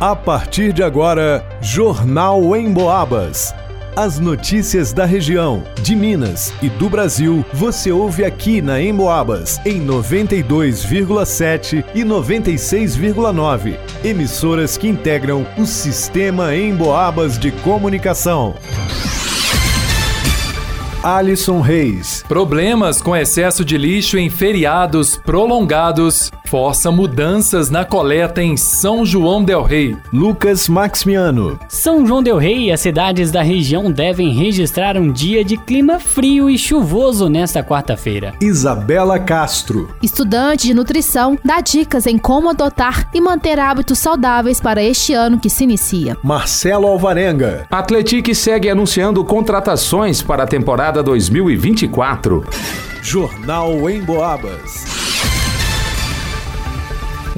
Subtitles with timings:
[0.00, 3.52] A partir de agora, Jornal em Boabas.
[3.96, 9.84] As notícias da região, de Minas e do Brasil, você ouve aqui na Emboabas, em
[9.84, 13.76] 92,7 e 96,9.
[14.04, 18.54] Emissoras que integram o sistema Emboabas de comunicação.
[21.02, 22.24] Alisson Reis.
[22.28, 29.44] Problemas com excesso de lixo em feriados prolongados força mudanças na coleta em São João
[29.44, 29.94] del Rei.
[30.10, 31.60] Lucas Maximiano.
[31.68, 36.00] São João del Rei e as cidades da região devem registrar um dia de clima
[36.00, 38.32] frio e chuvoso nesta quarta-feira.
[38.40, 39.94] Isabela Castro.
[40.02, 45.38] Estudante de nutrição dá dicas em como adotar e manter hábitos saudáveis para este ano
[45.38, 46.16] que se inicia.
[46.24, 47.66] Marcelo Alvarenga.
[47.70, 52.42] Atletique segue anunciando contratações para a temporada 2024.
[53.02, 54.87] Jornal em Boabas.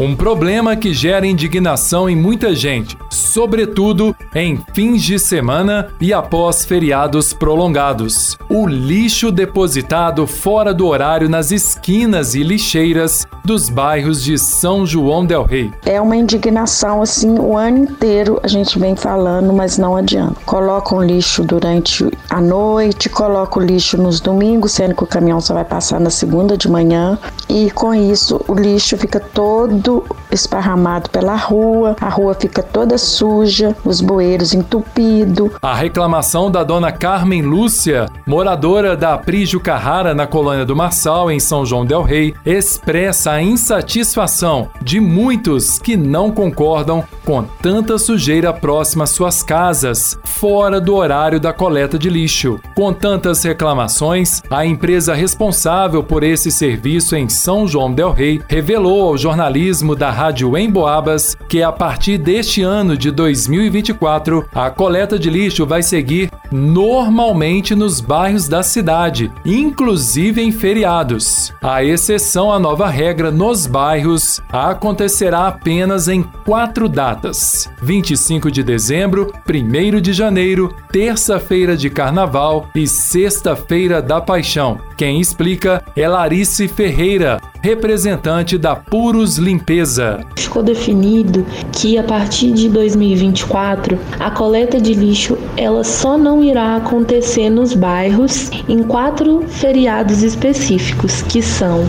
[0.00, 6.64] Um problema que gera indignação em muita gente, sobretudo em fins de semana e após
[6.64, 8.38] feriados prolongados.
[8.48, 15.26] O lixo depositado fora do horário nas esquinas e lixeiras dos bairros de São João
[15.26, 15.72] del Rei.
[15.84, 20.36] É uma indignação assim o ano inteiro a gente vem falando, mas não adianta.
[20.44, 25.64] Colocam lixo durante a noite, colocam lixo nos domingos, sendo que o caminhão só vai
[25.64, 31.96] passar na segunda de manhã, e com isso o lixo fica todo esparramado pela rua,
[32.00, 35.50] a rua fica toda suja, os bueiros entupidos.
[35.60, 41.40] A reclamação da dona Carmen Lúcia, moradora da Prígio Carrara na colônia do Marçal, em
[41.40, 48.52] São João del Rei, expressa a insatisfação de muitos que não concordam com tanta sujeira
[48.52, 52.60] próxima às suas casas, fora do horário da coleta de lixo.
[52.74, 59.08] Com tantas reclamações, a empresa responsável por esse serviço em São João del Rei revelou
[59.08, 65.30] ao jornalismo da Rádio Emboabas que a partir deste ano de 2024, a coleta de
[65.30, 71.52] lixo vai seguir normalmente nos bairros da cidade, inclusive em feriados.
[71.62, 79.32] A exceção à nova regra nos bairros acontecerá apenas em quatro datas: 25 de dezembro,
[79.48, 84.80] 1 de janeiro, terça-feira de carnaval e sexta-feira da paixão.
[84.96, 90.24] Quem explica é Larice Ferreira, representante da Puros Limpeza.
[90.36, 96.76] Ficou definido que a partir de 2024 a coleta de lixo ela só não irá
[96.76, 101.84] acontecer nos bairros em quatro feriados específicos, que são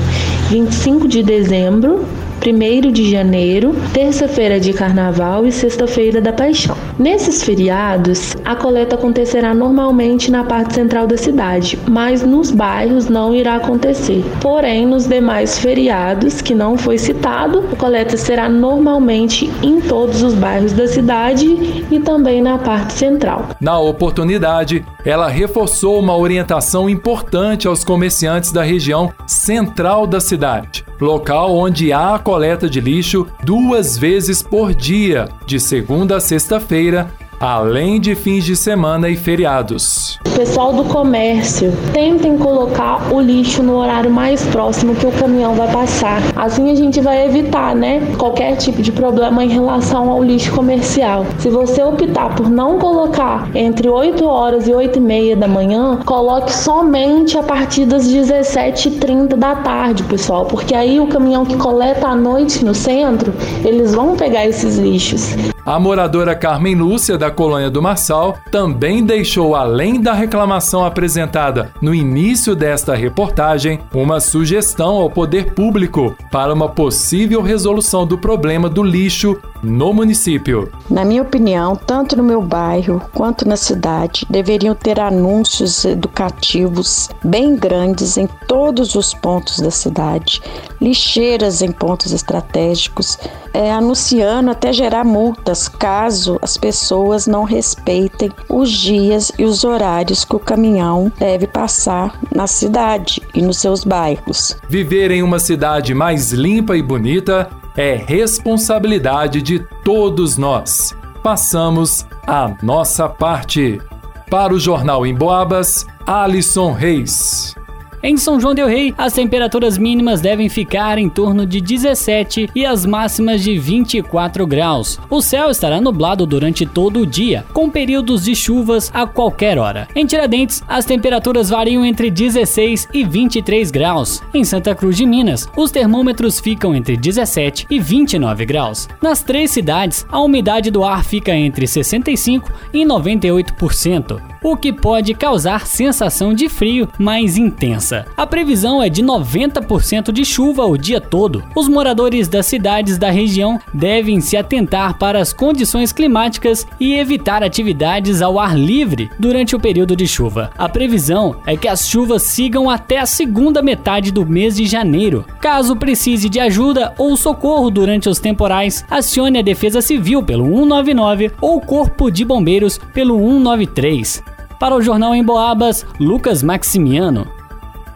[0.49, 2.05] 25 de dezembro,
[2.43, 6.75] 1 de janeiro, terça-feira de carnaval e sexta-feira da paixão.
[6.97, 13.35] Nesses feriados, a coleta acontecerá normalmente na parte central da cidade, mas nos bairros não
[13.35, 14.23] irá acontecer.
[14.41, 20.33] Porém, nos demais feriados, que não foi citado, a coleta será normalmente em todos os
[20.33, 23.49] bairros da cidade e também na parte central.
[23.61, 31.55] Na oportunidade, ela reforçou uma orientação importante aos comerciantes da região central da cidade, local
[31.55, 37.99] onde há a coleta de lixo duas vezes por dia, de segunda a sexta-feira, além
[37.99, 40.19] de fins de semana e feriados.
[40.35, 45.71] Pessoal do comércio, tentem colocar o lixo no horário mais próximo que o caminhão vai
[45.71, 46.21] passar.
[46.35, 51.25] Assim a gente vai evitar, né, qualquer tipo de problema em relação ao lixo comercial.
[51.39, 55.99] Se você optar por não colocar entre 8 horas e 8 e meia da manhã,
[56.05, 62.07] coloque somente a partir das 17h30 da tarde, pessoal, porque aí o caminhão que coleta
[62.07, 63.33] à noite no centro,
[63.65, 65.35] eles vão pegar esses lixos.
[65.63, 71.93] A moradora Carmen Lúcia, da colônia do Marçal, também deixou, além da reclamação apresentada no
[71.93, 78.81] início desta reportagem, uma sugestão ao poder público para uma possível resolução do problema do
[78.81, 80.71] lixo no município.
[80.89, 87.55] Na minha opinião, tanto no meu bairro quanto na cidade, deveriam ter anúncios educativos bem
[87.55, 90.41] grandes em todos os pontos da cidade,
[90.79, 93.17] lixeiras em pontos estratégicos,
[93.53, 100.25] é, anunciando até gerar multas caso as pessoas não respeitem os dias e os horários
[100.25, 104.57] que o caminhão deve passar na cidade e nos seus bairros.
[104.69, 110.95] Viver em uma cidade mais limpa e bonita é responsabilidade de todos nós.
[111.23, 113.81] Passamos a nossa parte.
[114.29, 117.55] Para o Jornal em Boabas, Alisson Reis.
[118.03, 122.65] Em São João del Rei, as temperaturas mínimas devem ficar em torno de 17 e
[122.65, 124.99] as máximas de 24 graus.
[125.07, 129.87] O céu estará nublado durante todo o dia, com períodos de chuvas a qualquer hora.
[129.95, 134.23] Em Tiradentes, as temperaturas variam entre 16 e 23 graus.
[134.33, 138.89] Em Santa Cruz de Minas, os termômetros ficam entre 17 e 29 graus.
[138.99, 145.13] Nas três cidades, a umidade do ar fica entre 65 e 98% o que pode
[145.13, 147.90] causar sensação de frio mais intensa.
[148.15, 151.43] A previsão é de 90% de chuva o dia todo.
[151.55, 157.43] Os moradores das cidades da região devem se atentar para as condições climáticas e evitar
[157.43, 160.51] atividades ao ar livre durante o período de chuva.
[160.57, 165.25] A previsão é que as chuvas sigam até a segunda metade do mês de janeiro.
[165.39, 171.31] Caso precise de ajuda ou socorro durante os temporais, acione a Defesa Civil pelo 199
[171.41, 174.23] ou Corpo de Bombeiros pelo 193.
[174.59, 177.40] Para o Jornal em Boabas, Lucas Maximiano.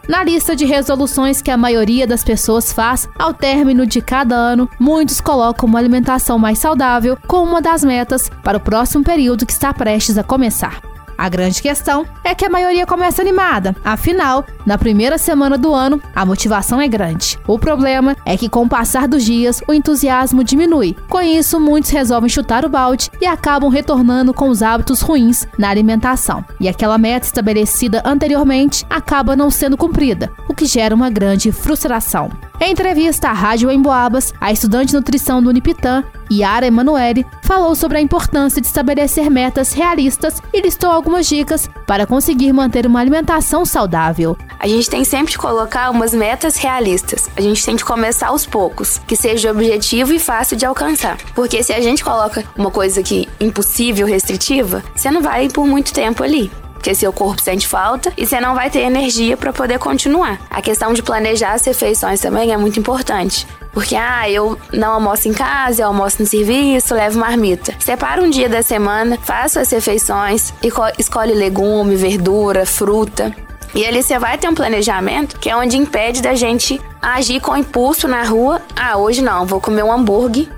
[0.08, 4.70] Na lista de resoluções que a maioria das pessoas faz ao término de cada ano,
[4.78, 9.52] muitos colocam uma alimentação mais saudável como uma das metas para o próximo período que
[9.52, 10.95] está prestes a começar.
[11.16, 16.00] A grande questão é que a maioria começa animada, afinal, na primeira semana do ano,
[16.14, 17.38] a motivação é grande.
[17.46, 20.96] O problema é que, com o passar dos dias, o entusiasmo diminui.
[21.08, 25.70] Com isso, muitos resolvem chutar o balde e acabam retornando com os hábitos ruins na
[25.70, 26.44] alimentação.
[26.60, 32.30] E aquela meta estabelecida anteriormente acaba não sendo cumprida, o que gera uma grande frustração.
[32.58, 37.98] Em entrevista à Rádio Emboabas, a estudante de nutrição do Unipitã, Yara Emanuele, falou sobre
[37.98, 43.66] a importância de estabelecer metas realistas e listou algumas dicas para conseguir manter uma alimentação
[43.66, 44.38] saudável.
[44.58, 47.28] A gente tem sempre que colocar umas metas realistas.
[47.36, 51.18] A gente tem que começar aos poucos, que seja objetivo e fácil de alcançar.
[51.34, 55.92] Porque se a gente coloca uma coisa que impossível, restritiva, você não vai por muito
[55.92, 59.78] tempo ali porque seu corpo sente falta e você não vai ter energia para poder
[59.78, 60.38] continuar.
[60.48, 63.46] A questão de planejar as refeições também é muito importante.
[63.72, 67.74] Porque, ah, eu não almoço em casa, eu almoço no serviço, levo marmita.
[67.78, 70.54] Separa um dia da semana, faça as refeições,
[70.98, 73.34] escolhe legume, verdura, fruta.
[73.74, 77.54] E ali você vai ter um planejamento que é onde impede da gente agir com
[77.54, 78.62] impulso na rua.
[78.74, 80.48] Ah, hoje não, vou comer um hambúrguer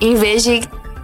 [0.00, 0.60] em vez de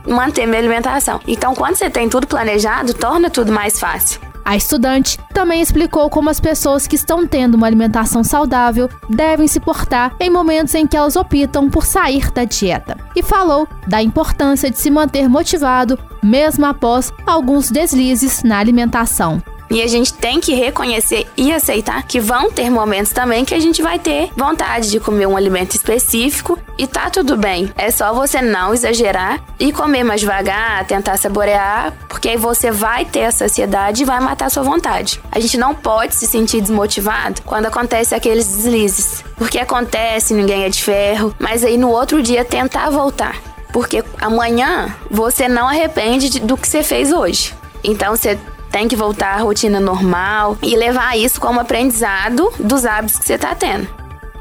[0.07, 1.21] manter minha alimentação.
[1.27, 4.21] Então, quando você tem tudo planejado, torna tudo mais fácil.
[4.45, 9.59] A estudante também explicou como as pessoas que estão tendo uma alimentação saudável devem se
[9.59, 12.97] portar em momentos em que elas optam por sair da dieta.
[13.17, 19.43] E falou da importância de se manter motivado mesmo após alguns deslizes na alimentação.
[19.71, 23.59] E a gente tem que reconhecer e aceitar que vão ter momentos também que a
[23.59, 27.73] gente vai ter vontade de comer um alimento específico e tá tudo bem.
[27.77, 33.05] É só você não exagerar e comer mais devagar, tentar saborear, porque aí você vai
[33.05, 35.21] ter a saciedade e vai matar a sua vontade.
[35.31, 40.69] A gente não pode se sentir desmotivado quando acontece aqueles deslizes, porque acontece, ninguém é
[40.69, 43.37] de ferro, mas aí no outro dia tentar voltar.
[43.73, 47.53] Porque amanhã você não arrepende do que você fez hoje.
[47.83, 48.39] Então você
[48.75, 53.35] tem que voltar à rotina normal e levar isso como aprendizado dos hábitos que você
[53.35, 53.87] está tendo.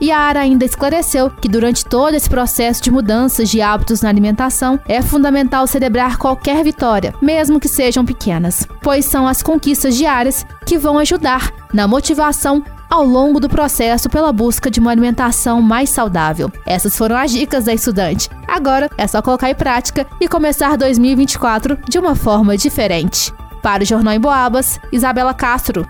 [0.02, 5.04] Yara ainda esclareceu que durante todo esse processo de mudanças de hábitos na alimentação é
[5.04, 10.98] fundamental celebrar qualquer vitória, mesmo que sejam pequenas, pois são as conquistas diárias que vão
[10.98, 16.52] ajudar na motivação ao longo do processo pela busca de uma alimentação mais saudável.
[16.66, 18.30] Essas foram as dicas da estudante.
[18.48, 23.32] Agora é só colocar em prática e começar 2024 de uma forma diferente.
[23.64, 25.88] Para o Jornal em Boabas, Isabela Castro.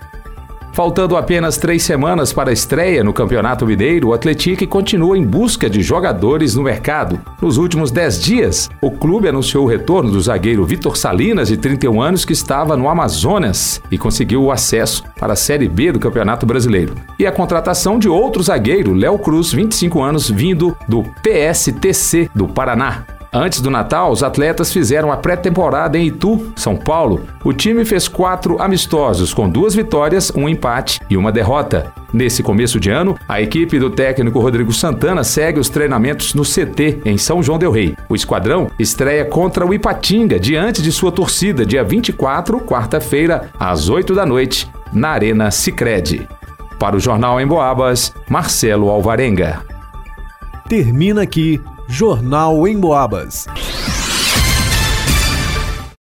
[0.74, 5.68] Faltando apenas três semanas para a estreia no Campeonato Mineiro, o Atlético continua em busca
[5.68, 7.20] de jogadores no mercado.
[7.42, 12.00] Nos últimos dez dias, o clube anunciou o retorno do zagueiro Vitor Salinas, de 31
[12.00, 16.46] anos, que estava no Amazonas e conseguiu o acesso para a Série B do Campeonato
[16.46, 16.96] Brasileiro.
[17.18, 23.06] E a contratação de outro zagueiro, Léo Cruz, 25 anos, vindo do PSTC do Paraná.
[23.36, 27.26] Antes do Natal, os atletas fizeram a pré-temporada em Itu, São Paulo.
[27.44, 31.92] O time fez quatro amistosos, com duas vitórias, um empate e uma derrota.
[32.14, 37.02] Nesse começo de ano, a equipe do técnico Rodrigo Santana segue os treinamentos no CT,
[37.04, 37.96] em São João Del Rei.
[38.08, 44.14] O esquadrão estreia contra o Ipatinga, diante de sua torcida, dia 24, quarta-feira, às 8
[44.14, 46.30] da noite, na Arena Sicredi.
[46.78, 49.62] Para o Jornal em Boabas, Marcelo Alvarenga.
[50.70, 51.60] Termina aqui
[51.94, 53.46] Jornal em Boabas.